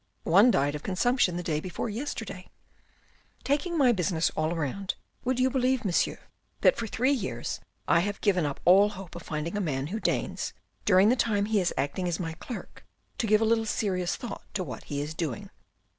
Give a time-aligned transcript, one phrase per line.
[0.23, 2.49] One died of consumption the day before yesterday.
[3.43, 6.17] Taking my business all round, would you believe, monsieur,
[6.61, 9.99] that for three years I have given up all hope of finding a man who
[9.99, 10.53] deigns,
[10.85, 12.83] during the time he is acting as my clerk,
[13.19, 15.51] to give a little serious thought to what he is doing.